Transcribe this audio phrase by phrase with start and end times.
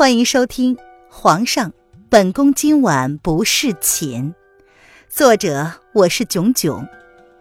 [0.00, 0.76] 欢迎收听
[1.10, 1.74] 《皇上，
[2.08, 4.32] 本宫今晚不侍寝》，
[5.10, 6.88] 作者我是囧囧，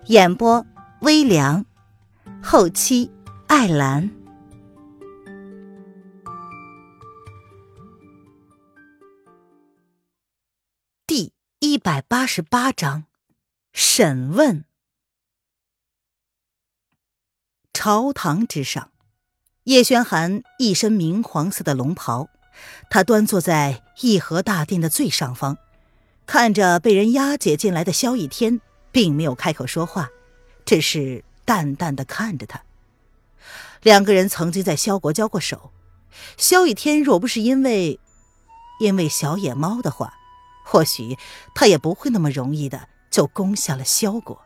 [0.07, 0.65] 演播
[0.99, 1.65] 微凉，
[2.43, 3.09] 后期
[3.47, 4.11] 艾兰。
[11.07, 13.05] 第一百八十八章，
[13.71, 14.65] 审问。
[17.71, 18.91] 朝堂之上，
[19.63, 22.27] 叶轩寒一身明黄色的龙袍。
[22.89, 25.57] 他端坐在颐和大殿的最上方，
[26.25, 30.09] 看着被人押解进来的萧逸天，并没有开口说话，
[30.65, 32.61] 只是淡淡的看着他。
[33.81, 35.71] 两个人曾经在萧国交过手，
[36.37, 37.99] 萧逸天若不是因为
[38.79, 40.13] 因为小野猫的话，
[40.65, 41.17] 或许
[41.55, 44.41] 他也不会那么容易的就攻下了萧国。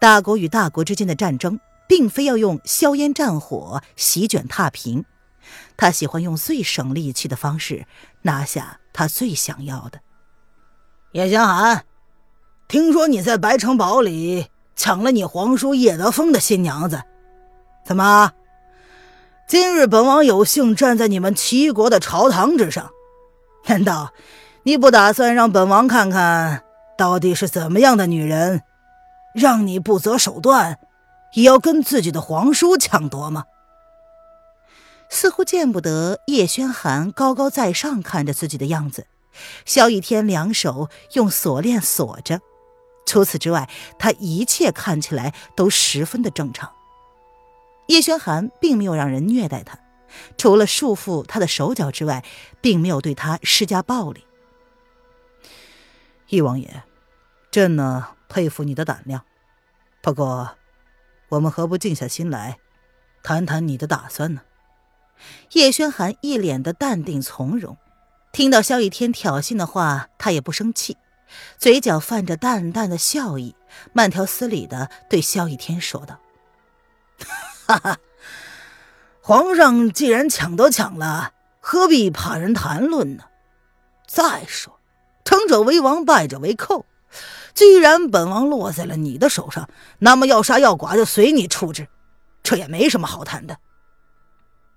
[0.00, 5.04] 大国与大国之间的战争，并非要用硝烟战火席卷踏平。
[5.76, 7.86] 他喜欢用最省力气的方式
[8.22, 10.00] 拿下他最想要的。
[11.12, 11.84] 叶轩寒，
[12.66, 17.02] 听说你在白城堡里抢了你皇叔叶德风的新娘子，
[17.84, 18.32] 怎么？
[19.46, 22.90] 今日本王有幸站在你们齐国的朝堂之上，
[23.66, 24.12] 难道
[24.64, 26.62] 你不打算让本王看看
[26.98, 28.62] 到底是怎么样的女人，
[29.34, 30.78] 让你不择手段
[31.32, 33.44] 也要跟自己的皇叔抢夺吗？
[35.10, 39.06] 似乎见不得叶轩寒高高在上看着自己的样子，
[39.64, 42.40] 萧逸天两手用锁链锁着。
[43.06, 46.72] 除此之外，他一切看起来都十分的正常。
[47.86, 49.78] 叶轩寒并没有让人虐待他，
[50.36, 52.22] 除了束缚他的手脚之外，
[52.60, 54.24] 并没有对他施加暴力。
[56.28, 56.82] 易王爷，
[57.50, 59.24] 朕呢佩服你的胆量，
[60.02, 60.50] 不过，
[61.30, 62.58] 我们何不静下心来，
[63.22, 64.42] 谈谈你的打算呢？
[65.52, 67.76] 叶轩寒一脸的淡定从容，
[68.32, 70.96] 听到萧逸天挑衅的话，他也不生气，
[71.58, 73.54] 嘴角泛着淡淡的笑意，
[73.92, 76.20] 慢条斯理的对萧逸天说道
[77.66, 77.98] ：“哈哈，
[79.20, 83.24] 皇上既然抢都抢了，何必怕人谈论呢？
[84.06, 84.80] 再说，
[85.24, 86.86] 成者为王，败者为寇。
[87.54, 89.68] 既然本王落在了你的手上，
[89.98, 91.88] 那么要杀要剐就随你处置，
[92.42, 93.58] 这也没什么好谈的。”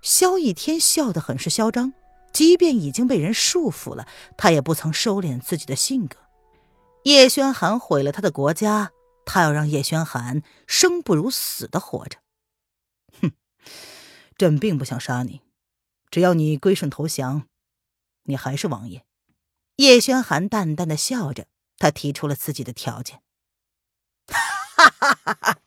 [0.02, 1.94] 萧逸天笑得很是嚣张，
[2.34, 4.08] 即便已经被人束缚了，
[4.38, 6.18] 他也不曾收敛自己的性格。
[7.04, 8.92] 叶轩寒毁了他的国家，
[9.26, 12.20] 他要让叶轩寒生不如死的活着。
[13.22, 13.32] 哼，
[14.38, 15.42] 朕并不想杀你，
[16.10, 17.48] 只要你归顺投降，
[18.24, 19.06] 你还是王爷。
[19.78, 21.48] 叶轩寒淡淡的笑着，
[21.78, 23.22] 他提出了自己的条件。
[24.28, 25.58] 哈哈哈哈！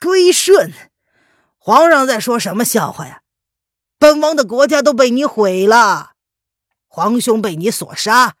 [0.00, 0.72] 归顺？
[1.58, 3.22] 皇上在说什么笑话呀？
[3.98, 6.12] 本王的国家都被你毁了，
[6.86, 8.36] 皇兄被你所杀，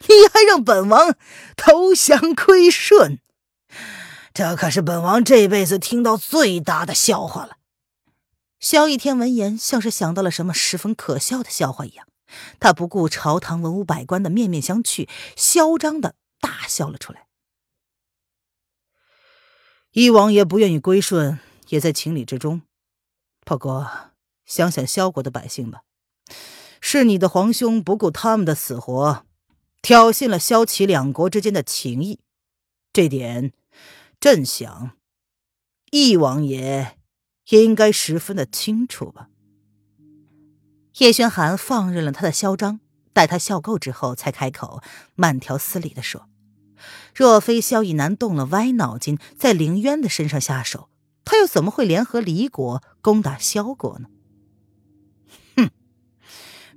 [0.00, 1.16] 你还让本王
[1.56, 3.20] 投降归顺？
[4.34, 7.56] 这可是本王这辈子听到最大的笑话了。
[8.58, 12.06] 萧逸天闻言，像是想到了什么十分可笑的笑话一样，
[12.58, 17.26] 他不顾朝堂文武百官的面面相觑，嚣张的大笑了出来。
[19.92, 21.38] 一王爷不愿意归顺，
[21.68, 22.62] 也在情理之中。
[23.44, 24.10] 不过。
[24.46, 25.82] 想想萧国的百姓吧，
[26.80, 29.26] 是你的皇兄不顾他们的死活，
[29.82, 32.20] 挑衅了萧齐两国之间的情谊，
[32.92, 33.52] 这点，
[34.20, 34.92] 朕想，
[35.90, 36.96] 义王爷
[37.50, 39.28] 应该十分的清楚吧。
[40.98, 42.80] 叶轩寒放任了他的嚣张，
[43.12, 44.80] 待他笑够之后，才开口，
[45.14, 46.28] 慢条斯理的说
[47.14, 50.88] ：“若非萧逸南动了歪脑筋，在凌渊的身上下手，
[51.24, 54.08] 他又怎么会联合离国攻打萧国呢？”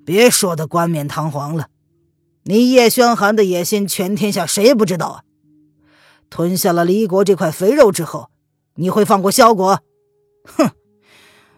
[0.09, 1.69] 别说的冠冕堂皇了，
[2.45, 5.23] 你叶轩寒的野心，全天下谁不知道啊？
[6.31, 8.31] 吞下了离国这块肥肉之后，
[8.73, 9.83] 你会放过萧国？
[10.45, 10.71] 哼，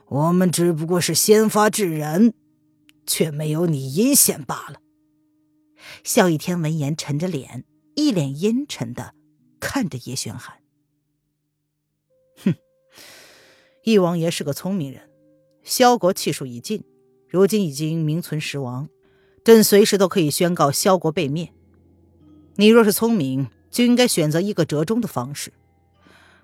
[0.07, 2.33] 我们只不过是先发制人，
[3.07, 4.81] 却没有你阴险罢了。
[6.03, 7.63] 萧逸天闻言，沉着脸，
[7.95, 9.13] 一脸阴沉的
[9.61, 10.57] 看着叶轩寒。
[12.43, 12.53] 哼，
[13.85, 15.09] 易王爷是个聪明人，
[15.63, 16.83] 萧国气数已尽。
[17.31, 18.89] 如今已经名存实亡，
[19.45, 21.53] 朕随时都可以宣告萧国被灭。
[22.57, 25.53] 你若是聪明，就应该选择一个折中的方式。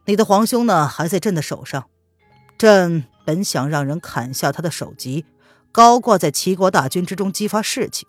[0.06, 1.90] 你的皇兄呢，还在朕的手上。
[2.58, 5.26] 朕本想让人砍下他的首级，
[5.74, 8.08] 高挂在齐国大军之中，激发士气。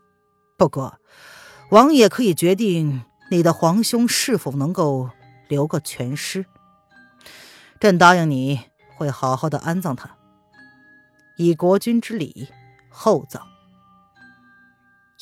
[0.56, 1.00] 不过，
[1.72, 3.02] 王爷可以决定
[3.32, 5.10] 你的皇兄是否能够
[5.48, 6.46] 留个全尸。
[7.80, 8.60] 朕答应你
[8.96, 10.16] 会好好的安葬他，
[11.36, 12.46] 以国君之礼。
[13.00, 13.46] 厚葬，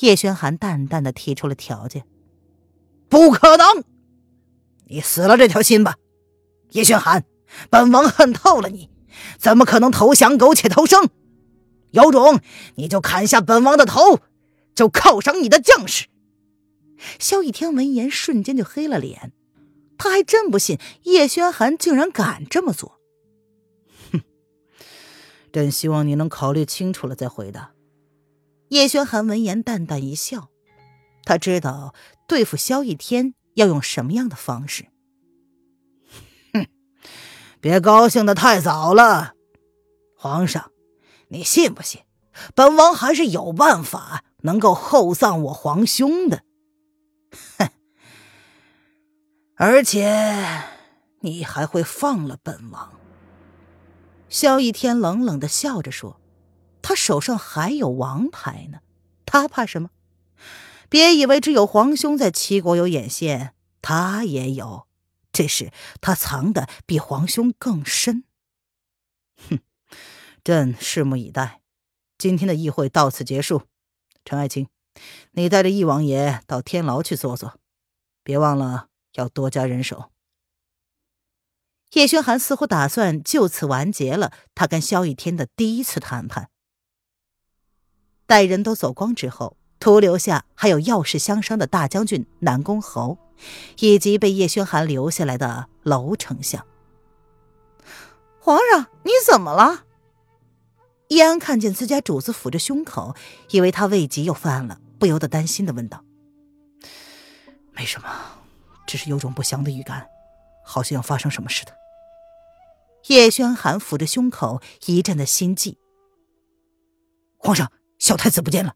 [0.00, 2.06] 叶轩寒淡淡的提出了条件
[3.10, 3.84] ：“不可能，
[4.86, 5.96] 你死了这条心吧，
[6.70, 7.26] 叶轩寒，
[7.68, 8.88] 本王恨透了你，
[9.38, 11.10] 怎么可能投降苟且偷生？
[11.90, 12.40] 有种
[12.76, 14.20] 你就砍下本王的头，
[14.74, 16.06] 就犒赏你的将士。”
[17.20, 19.34] 萧逸天闻言瞬间就黑了脸，
[19.98, 22.95] 他还真不信叶轩寒竟然敢这么做。
[25.56, 27.72] 朕希望你能考虑清楚了再回答。
[28.68, 30.50] 叶轩寒闻言淡淡一笑，
[31.24, 31.94] 他知道
[32.28, 34.88] 对付萧逸天要用什么样的方式。
[36.52, 36.66] 哼，
[37.58, 39.32] 别高兴的太早了，
[40.14, 40.70] 皇上，
[41.28, 42.02] 你信不信，
[42.54, 46.42] 本王还是有办法能够厚葬我皇兄的。
[47.56, 47.70] 哼，
[49.54, 50.64] 而且
[51.20, 52.92] 你还会放了本王？
[54.36, 56.20] 萧逸天冷冷的笑着说。
[56.82, 58.80] 他手上还有王牌呢，
[59.24, 59.88] 他怕什么？
[60.90, 64.86] 别以为只有皇兄在齐国有眼线，他也有，
[65.32, 65.72] 只是
[66.02, 68.24] 他藏的比皇兄更深。
[69.48, 69.60] 哼，
[70.44, 71.62] 朕拭目以待。
[72.18, 73.62] 今天的议会到此结束。
[74.22, 74.68] 陈爱卿，
[75.30, 77.58] 你带着易王爷到天牢去坐坐，
[78.22, 80.10] 别忘了要多加人手。
[81.92, 86.48] 叶轩寒似乎打算就此完结了他跟萧逸天的第一次谈判。
[88.26, 93.18] 待人都走光之后，徒留下还有要事相商的大将军南宫侯，
[93.78, 96.66] 以及被叶轩寒留下来的娄丞相。
[98.40, 99.84] 皇上，你怎么了？
[101.08, 103.14] 叶安看见自家主子抚着胸口，
[103.50, 106.04] 以为他胃疾又犯了，不由得担心的问道
[107.72, 108.08] ：“没什么，
[108.88, 110.04] 只是有种不祥的预感，
[110.66, 111.72] 好像要发生什么似的。”
[113.08, 115.78] 叶轩寒抚着胸口，一阵的心悸。
[117.38, 117.72] 皇上。
[117.98, 118.74] 小太子不见了，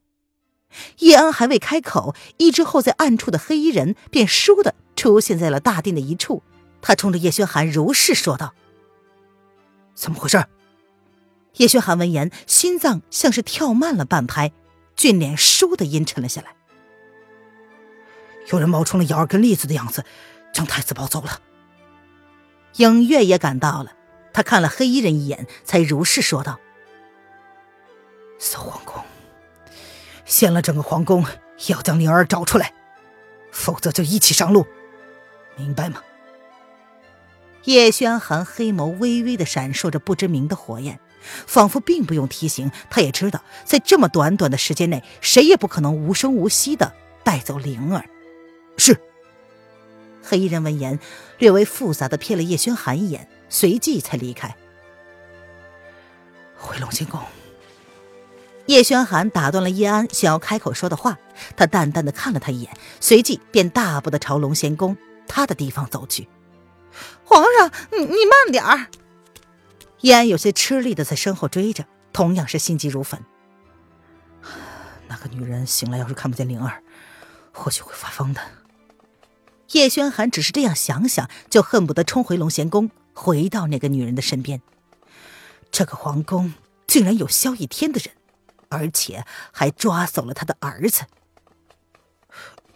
[1.00, 6.42] 叶安还未开口，一只候在暗处的黑衣人便倏地出现在了大殿的一处。
[6.80, 8.54] 他冲着叶轩寒如是说道
[9.94, 10.42] ：“怎么回事？”
[11.56, 14.52] 叶轩寒闻言，心脏像是跳慢了半拍，
[14.96, 16.56] 俊脸倏地阴沉了下来。
[18.50, 20.02] 有人冒充了瑶儿跟栗子的样子，
[20.54, 21.42] 将太子抱走了。
[22.76, 23.92] 影月也赶到了，
[24.32, 26.58] 他看了黑衣人一眼，才如是说道
[28.38, 29.02] ：“扫皇宫。”
[30.24, 31.26] 掀了整个皇宫，
[31.66, 32.72] 要将灵儿找出来，
[33.50, 34.64] 否则就一起上路，
[35.56, 36.00] 明白吗？
[37.64, 46.94] 叶轩寒黑眸微微的闪烁着不知名的火焰，仿佛并不用提醒，他也知道，在这么短短的时间内，谁也不可能无声无息的
[47.24, 48.04] 带走灵儿。
[50.22, 50.28] 是。
[50.28, 50.98] 黑衣人闻言，
[51.38, 54.56] 略微复杂的瞥了叶轩寒一眼，随即才离开，
[56.56, 57.20] 回龙仙宫。
[58.66, 61.18] 叶轩寒打断了叶安想要开口说的话，
[61.56, 64.96] 他淡淡的看了他一眼，随即便大步的朝龙仙宫
[65.26, 66.28] 他的地方走去。
[67.24, 68.86] 皇上，你你慢点儿！
[70.02, 73.20] 叶安有些吃力的在身后追着，同样是心急如焚。
[75.08, 76.82] 那个女人醒来要是看不见灵儿，
[77.52, 78.40] 或许会发疯的。
[79.72, 84.60] 叶轩寒只是这样想想，就恨不得冲回龙贤宫，回到那个女人的身边。
[85.70, 86.54] 这个皇宫
[86.86, 88.14] 竟然有萧逸天的人！
[88.68, 91.06] 而且还抓走了他的儿子。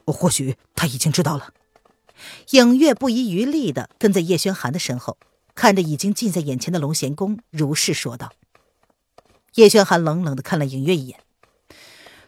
[0.07, 1.53] 或许他已经知道了。
[2.51, 5.19] 影月不遗余力的跟在叶轩寒的身后，
[5.55, 8.33] 看着已经近在眼前的龙贤宫，如是说道。
[9.55, 11.21] 叶轩寒冷冷的看了影月一眼，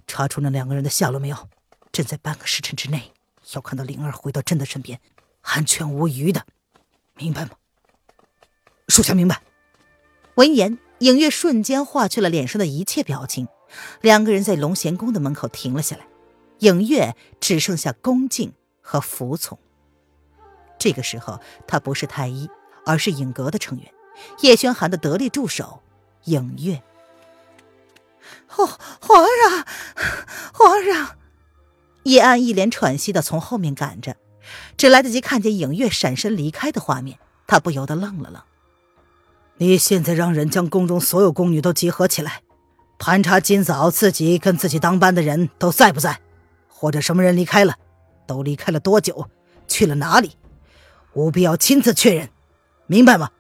[0.06, 1.48] 查出那两个人的下落没有？
[1.92, 3.12] 朕在半个时辰之内
[3.52, 5.00] 要看到灵儿回到朕的身边，
[5.42, 6.44] 安全无虞的，
[7.14, 7.50] 明白吗？
[8.88, 9.42] 属下明白。
[10.34, 13.48] 闻言，影月瞬间化去了脸上的一切表情。
[14.00, 16.06] 两个人在龙贤宫的门口停了下来，
[16.60, 19.58] 影月只剩下恭敬和服从。
[20.78, 22.48] 这个时候，他不是太医，
[22.84, 23.92] 而是影阁的成员，
[24.42, 25.82] 叶轩寒的得力助手
[26.24, 26.82] 影月。
[28.46, 29.66] 皇皇上，
[30.52, 31.18] 皇上！
[32.06, 34.16] 叶安一脸喘息的从后面赶着，
[34.76, 38.40] 只来得及看见影月闪身离开的画面，他不由得愣了愣。
[39.56, 42.42] 你现在让人将宫中所有宫女都集合起来。
[42.96, 46.20] 盘查今早自己跟自己当班的人都在不在，
[46.68, 47.74] 或者什么人离开了，
[48.24, 49.28] 都离开了多久，
[49.66, 50.36] 去了哪里，
[51.14, 52.30] 务必要亲自确认，
[52.86, 53.30] 明白吗？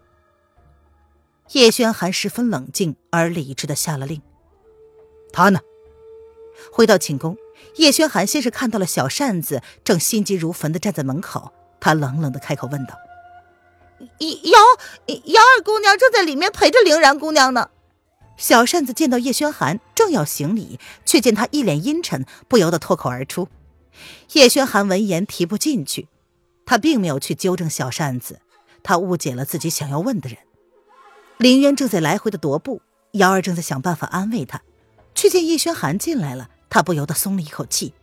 [1.52, 4.20] 叶轩寒十分冷静而理智的下了令。
[5.32, 5.60] 他呢？
[6.72, 7.36] 回到寝宫，
[7.74, 12.94] 叶轩寒先是看到了小扇子正心急如焚的站在门口，他冷冷的开口问道
[14.18, 14.60] ：“姚
[15.06, 17.70] 姚二姑娘正在里面陪着凌然姑娘呢。”
[18.38, 23.48] 小扇子见到叶轩寒，正要行礼，却见他一脸阴沉，不由得脱口而出。
[24.32, 26.08] 叶轩寒闻言提不进去，
[26.66, 28.40] 他并没有去纠正小扇子，
[28.82, 30.38] 他误解了自己想要问的人。
[31.38, 32.82] 林渊正在来回的踱步，
[33.12, 34.60] 瑶儿正在想办法安慰他，
[35.14, 37.94] 却见叶轩寒进来了，他不由得松了一口气。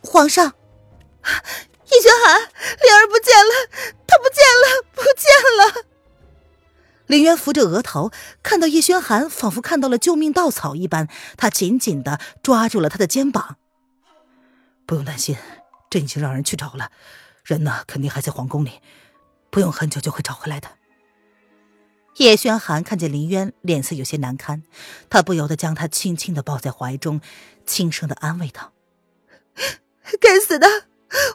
[0.00, 3.52] 皇上，叶轩寒，灵儿不见了，
[4.06, 5.24] 她不见了，不见
[5.58, 5.84] 了。
[7.06, 13.56] 林渊扶着额头，看到叶轩寒，仿佛看到了救命稻草一般，他紧紧的抓住了他的肩膀。
[14.86, 15.36] 不用担心，
[15.90, 16.92] 朕已经让人去找了，
[17.44, 18.80] 人呢肯定还在皇宫里，
[19.50, 20.77] 不用很久就会找回来的。
[22.18, 24.64] 叶轩寒看见林渊脸色有些难堪，
[25.08, 27.20] 他不由得将他轻轻的抱在怀中，
[27.64, 28.72] 轻声的安慰道
[30.20, 30.66] ：“该死的，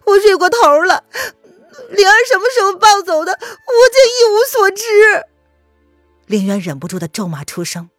[0.06, 1.06] 我睡过头了，
[1.90, 4.84] 灵儿什么时候抱走的，我竟一无所知。”
[6.28, 7.90] 林渊忍不住的咒骂出声，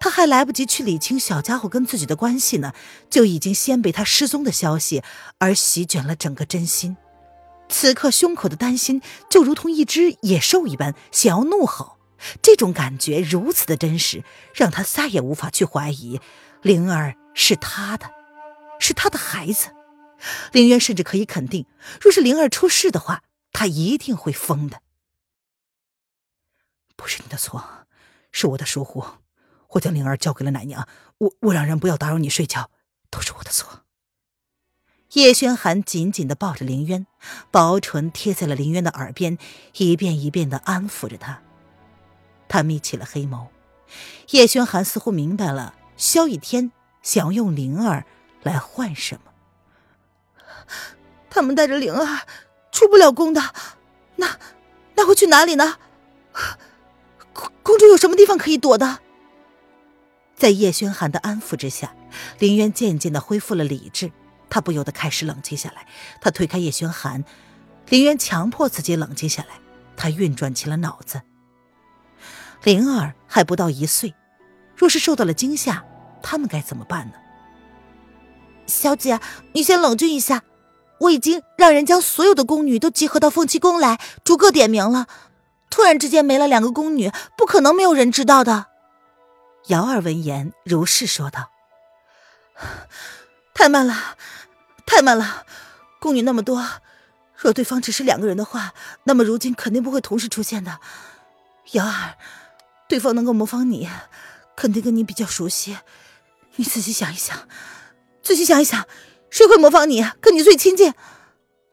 [0.00, 2.72] 他还来不及去理清小家伙跟自己的关系呢，
[3.08, 5.04] 就已经先被他失踪的消息
[5.38, 6.96] 而席卷了整个真心。
[7.68, 9.00] 此刻胸口的担心
[9.30, 11.98] 就如同一只野兽一般，想要怒吼。
[12.42, 14.24] 这种感觉如此的真实，
[14.54, 16.20] 让他再也无法去怀疑
[16.62, 18.10] 灵儿是他的，
[18.78, 19.74] 是他的孩子。
[20.52, 21.66] 林渊甚至可以肯定，
[22.00, 23.22] 若是灵儿出事的话，
[23.52, 24.82] 他一定会疯的。
[26.96, 27.86] 不是你的错，
[28.30, 29.02] 是我的疏忽。
[29.70, 30.86] 我将灵儿交给了奶娘，
[31.18, 32.70] 我我让人不要打扰你睡觉，
[33.08, 33.84] 都是我的错。
[35.12, 37.06] 叶轩寒紧紧的抱着林渊，
[37.50, 39.38] 薄唇贴在了林渊的耳边，
[39.76, 41.42] 一遍一遍的安抚着他。
[42.50, 43.46] 他眯起了黑眸，
[44.30, 48.04] 叶轩寒似乎明白了萧逸天想要用灵儿
[48.42, 49.30] 来换什么。
[51.30, 52.26] 他们带着灵儿
[52.72, 53.54] 出不了宫的，
[54.16, 54.36] 那
[54.96, 55.78] 那会去哪里呢？
[57.32, 58.98] 宫宫中有什么地方可以躲的？
[60.34, 61.94] 在叶轩寒的安抚之下，
[62.40, 64.10] 林渊渐渐的恢复了理智，
[64.48, 65.86] 他不由得开始冷静下来。
[66.20, 67.24] 他推开叶轩寒，
[67.90, 69.60] 林渊强迫自己冷静下来，
[69.96, 71.22] 他运转起了脑子。
[72.62, 74.14] 灵儿还不到一岁，
[74.76, 75.84] 若是受到了惊吓，
[76.22, 77.14] 他们该怎么办呢？
[78.66, 79.18] 小姐，
[79.52, 80.42] 你先冷静一下，
[81.00, 85.06] 我已经让人将所有的宫女都集合到凤栖宫来，逐个点名了。
[85.70, 88.66] 突然之间没了两个宫女，不可能没有人知道的。
[89.68, 91.50] 瑶儿闻言如是说道
[93.54, 94.16] ：“太慢了，
[94.86, 95.46] 太慢了！
[96.00, 96.66] 宫女那么多，
[97.36, 98.72] 若对方只是两个人的话，
[99.04, 100.80] 那么如今肯定不会同时出现的。
[101.72, 102.16] 瑶儿，
[102.90, 103.88] 对方能够模仿你，
[104.56, 105.76] 肯定跟你比较熟悉。
[106.56, 107.48] 你仔细想一想，
[108.20, 108.84] 仔细想一想，
[109.30, 110.92] 谁会模仿你，跟你最亲近？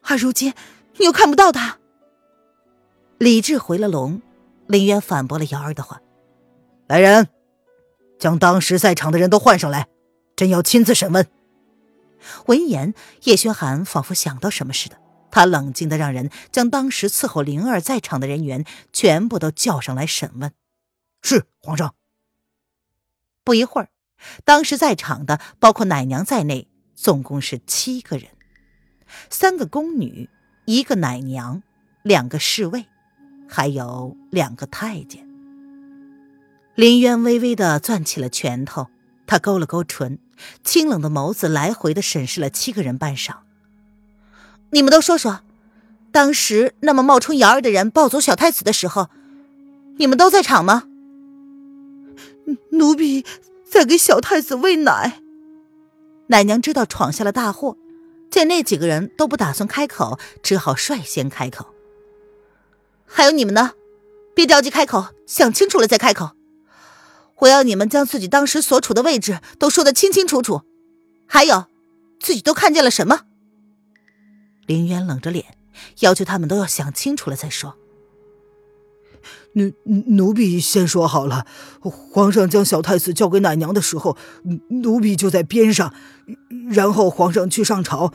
[0.04, 0.54] 而如今
[0.98, 1.80] 你又看不到他。”
[3.18, 4.22] 李治回了龙，
[4.68, 6.00] 林渊反驳了瑶儿的话
[6.88, 7.28] ：“来人！”
[8.20, 9.88] 将当时在场的人都换上来，
[10.36, 11.26] 朕要亲自审问。
[12.46, 12.94] 闻言，
[13.24, 14.98] 叶轩寒仿佛想到什么似的，
[15.32, 20.52] 他冷静的让人将当时伺候灵儿在场的人员全部都叫上来审问。
[21.28, 21.94] 是皇上。
[23.44, 23.90] 不一会儿，
[24.46, 28.30] 当时在场的包括奶娘在内，总共是七个人：
[29.30, 30.30] 三个宫女，
[30.64, 31.62] 一个奶娘，
[32.02, 32.86] 两个侍卫，
[33.46, 35.28] 还有两个太监。
[36.76, 38.88] 林渊微微的攥起了拳头，
[39.26, 40.20] 他勾了勾唇，
[40.64, 43.40] 清冷的眸子来回的审视了七个人半晌。
[44.70, 45.42] 你们都说说，
[46.14, 49.10] 当时那么冒充瑶儿的人抱走小太子的时候，
[49.98, 50.84] 你们都在场吗？
[52.72, 53.26] 奴婢
[53.66, 55.22] 在给小太子喂奶。
[56.28, 57.78] 奶娘知道闯下了大祸，
[58.30, 61.68] 见那几个人都不打算开口，只好率先开口。
[63.06, 63.72] 还有你们呢，
[64.36, 66.32] 别着急开口，想清楚了再开口。
[67.38, 70.64] 我要你们将自己当时所处的位置都说得清清楚楚，
[71.28, 71.66] 还有，
[72.20, 73.22] 自己都看见了什么？
[74.66, 75.58] 林渊冷着脸，
[76.00, 77.78] 要求他们都要想清楚了再说。
[79.54, 81.46] 奴奴婢先说好了，
[81.82, 84.18] 皇上将小太子交给奶娘的时候，
[84.70, 85.94] 奴婢就在边上，
[86.70, 88.14] 然后皇上去上朝，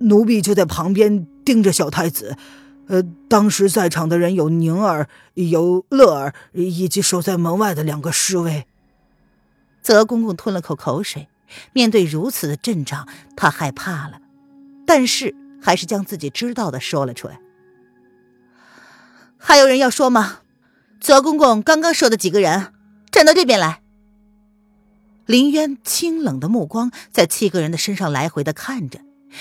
[0.00, 2.36] 奴婢就在旁边盯着小太子。
[2.88, 8.66] 呃，当时在场的人有宁儿、有乐儿，以及守在门外的两个侍卫。
[9.82, 11.28] 泽公公吞了口口水，
[11.72, 13.06] 面对如此的阵仗，
[13.36, 14.20] 他害怕了，
[14.84, 17.40] 但是还是将自己知道的说了出来。
[19.44, 20.38] 还有人要说吗？
[21.00, 22.72] 泽公公刚刚说的几个人
[23.10, 23.82] 站到这边来。
[25.26, 29.00] 林渊清冷的目光在七个人的身上来回的看着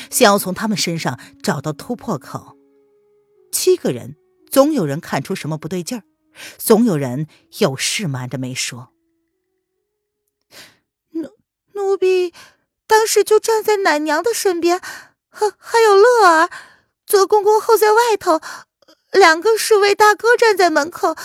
[0.10, 2.58] 想要从他们身上找到突破口。
[3.52, 4.16] 七个人
[4.50, 6.04] 总有人看出什么不对劲儿
[6.58, 7.28] 总有人
[7.60, 8.92] 有事瞒着没说。
[11.12, 11.30] 奴
[11.74, 12.34] 奴婢
[12.88, 14.82] 当时就站在奶娘的身边
[15.30, 16.50] 还还有乐儿
[17.06, 18.42] 泽公公候在外头
[19.12, 21.16] 两个侍卫大哥站在门口，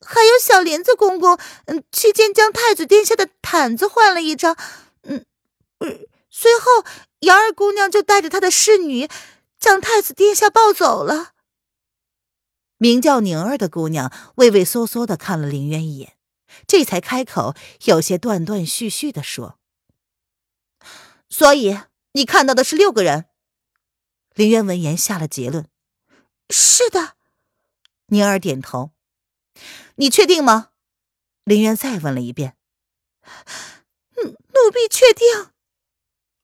[0.00, 4.56] 还有小林子公公，嗯，期间将太子殿下的毯子换了一张，
[5.02, 5.24] 嗯，
[6.30, 6.84] 随后
[7.20, 9.08] 姚二姑娘就带着她的侍女，
[9.58, 11.32] 将太子殿下抱走了。
[12.76, 16.16] 名叫宁儿的姑娘畏畏缩缩的看了林渊一眼，
[16.66, 17.54] 这才开口，
[17.84, 19.58] 有些断断续续的说
[21.28, 21.78] ：“所以
[22.12, 23.26] 你看到的是六个人。”
[24.34, 25.66] 林渊闻言下了结论
[26.50, 27.16] ：“是的。”
[28.12, 28.90] 宁儿点头。
[29.96, 30.70] “你确定吗？”
[31.44, 32.56] 林渊再问了一遍。
[34.16, 35.50] “奴婢确定。”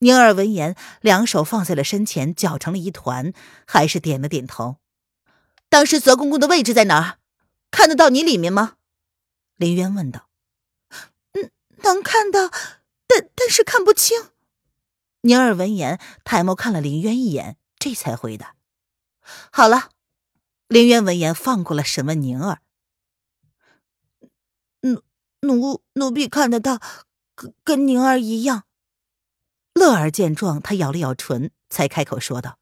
[0.01, 3.33] 宁儿闻言，两手放在了身前，搅成了一团，
[3.67, 4.77] 还是点了点头。
[5.69, 7.19] 当时泽公公的位置在哪儿？
[7.71, 8.77] 看得到你里面吗？
[9.57, 10.29] 林渊问道。
[11.33, 11.51] 嗯，
[11.83, 12.51] 能看到，
[13.07, 14.31] 但但是看不清。
[15.23, 18.55] 宁儿闻言，抬眸看了林渊一眼，这才回答
[19.51, 19.91] ：“好了。”
[20.69, 22.61] 林渊闻言，放过了审问宁儿。
[25.43, 26.81] 奴奴婢看得到，
[27.37, 28.65] 跟跟宁儿一样。
[29.75, 32.59] 乐儿见状，他咬了咬唇，才开口说道：“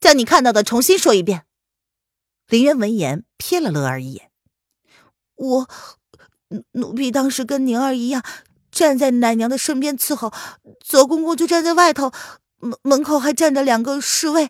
[0.00, 1.44] 将你看到的重新说一遍。”
[2.48, 4.30] 林渊闻言瞥了乐儿一眼，
[5.34, 5.68] 我
[6.72, 8.24] 奴婢当时跟宁儿一样，
[8.70, 10.32] 站在奶娘的身边伺候，
[10.82, 12.12] 泽公公就站在外头，
[12.58, 14.48] 门门口还站着两个侍卫。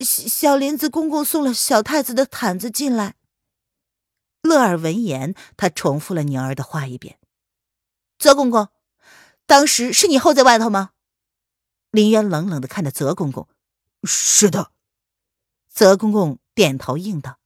[0.00, 3.14] 小林子公公送了小太子的毯子进来。
[4.42, 7.18] 乐儿闻言，他重复了宁儿的话一遍
[8.18, 8.68] ：“泽公公，
[9.46, 10.90] 当时是你候在外头吗？”
[11.90, 13.48] 林渊冷冷的看着泽公公
[14.04, 14.70] ：“是的。”
[15.68, 16.38] 泽公公。
[16.56, 17.38] 点头应道：“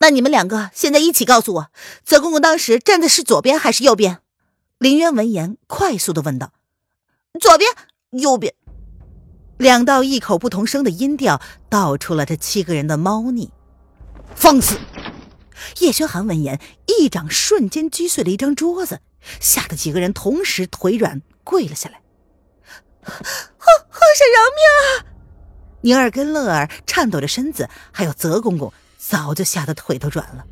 [0.00, 1.72] 那你们两个现在一起告诉我，
[2.04, 4.20] 泽公公当时站的是左边还是右边？”
[4.76, 6.52] 林渊闻言，快速的问道
[7.40, 7.70] ：“左边，
[8.10, 8.54] 右边。”
[9.62, 13.52] 两道异口不同声的音调道出了这七个人的猫腻。
[14.34, 14.76] 放肆！
[15.78, 19.00] 叶轩寒闻言，一掌瞬间击碎了一张桌子，
[19.38, 22.02] 吓得几个人同时腿软跪了下来。
[23.02, 25.06] 皇皇上饶命啊！
[25.82, 30.44] 宁儿跟乐儿颤抖着身子，还有泽公公早就吓得腿都软了。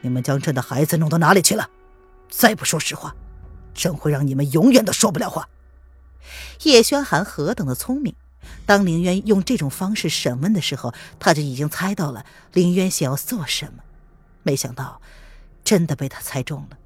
[0.00, 1.70] 你们将朕的孩子弄到哪里去了？
[2.28, 3.14] 再不说实话，
[3.74, 5.48] 朕会让你们永远都说不了话。
[6.64, 8.14] 叶轩寒何等的聪明，
[8.66, 13.82] 当凌渊用这种方式审问的时候，他就已经猜到了凌渊想要做什么。
[14.42, 15.00] 没想到，
[15.64, 16.78] 真的被他猜中了。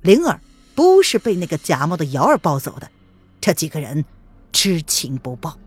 [0.00, 0.40] 灵儿
[0.74, 2.90] 不是被那个假冒的瑶儿抱走的，
[3.40, 4.04] 这几个人
[4.52, 5.58] 知情不报。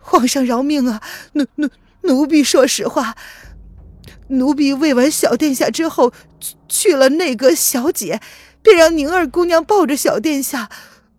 [0.00, 1.02] 皇上饶命啊！
[1.32, 1.68] 奴奴
[2.02, 3.16] 奴婢说实话，
[4.28, 6.12] 奴婢喂完小殿下之后，
[6.68, 8.20] 去了内阁小姐，
[8.66, 10.68] 便让宁儿姑娘抱着小殿下。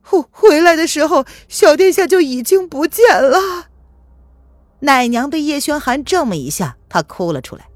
[0.02, 3.68] 回回来的时候，小殿下就已经不见了。
[4.82, 7.70] 奶娘被叶轩寒这么一下，她哭了出来。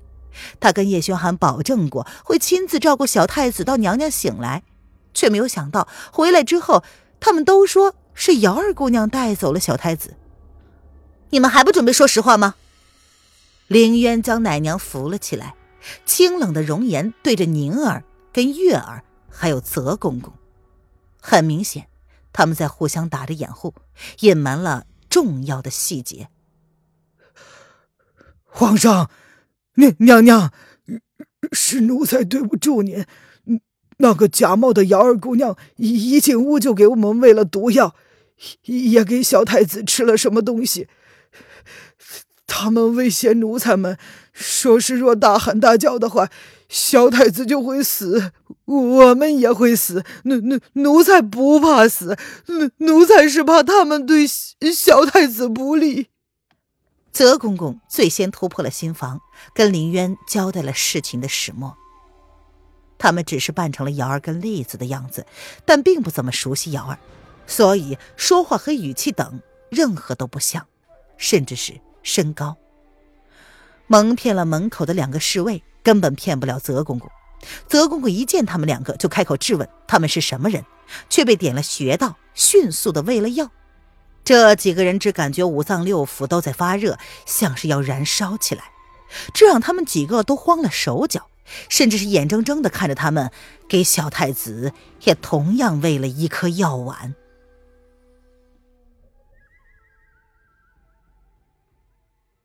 [0.60, 4.64] 她跟叶轩寒保证过，会亲自照顾小太子到娘娘醒来，
[5.14, 6.84] 却没有想到回来之后，
[7.22, 10.16] 他们都说是瑶儿姑娘带走了小太子。
[11.30, 12.56] 你们还不准备说实话吗？
[13.68, 15.56] 凌渊将奶娘扶了起来，
[16.06, 18.04] 清冷的容颜对着宁儿、
[18.34, 20.34] 跟月儿还有泽公公，
[21.20, 21.88] 很明显，
[22.32, 23.74] 他们在互相打着掩护，
[24.20, 26.30] 隐瞒了重要的细节。
[28.44, 29.10] 皇上，
[29.76, 30.52] 娘娘娘，
[31.52, 33.06] 是奴才对不住您。
[33.98, 37.96] 那个假冒的瑶儿姑娘一进屋就给我们喂了毒药，
[38.64, 40.88] 也给小太子吃了什么东西。
[42.46, 43.98] 他们威胁奴才们，
[44.34, 46.30] 说是若大喊大叫的话，
[46.72, 48.32] 小太子就会死，
[48.64, 50.06] 我们也会死。
[50.24, 56.08] 奴奴奴才不怕死，奴奴才是怕他们对小太子不利。
[57.12, 59.20] 泽公公最先突破了心防，
[59.54, 61.76] 跟林渊交代了事情的始末。
[62.98, 65.26] 他们只是扮成了瑶儿跟栗子的样子，
[65.66, 66.98] 但并不怎么熟悉瑶儿，
[67.46, 70.66] 所以说话和语气等任何都不像，
[71.18, 71.82] 甚至是。
[72.04, 72.58] 身高，
[73.86, 77.10] 蒙骗了门口的两个侍卫，根本骗不了泽公公。
[77.68, 80.64] 泽公公一见他们两个，就开口质问他们是什么人，
[81.10, 83.50] 却被点了穴道，迅速的喂了药。
[84.24, 88.66] 这几个人只感觉五脏六腑都在发热，像是要燃烧起来，
[89.34, 91.28] 这让他们几个都慌了手脚，
[91.68, 93.32] 甚至是眼睁睁的看着他们
[93.68, 94.74] 给小太子
[95.06, 97.16] 也同样喂了一颗药丸。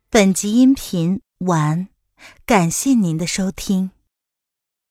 [0.08, 1.88] 本集音频完，
[2.44, 3.95] 感谢您的收听。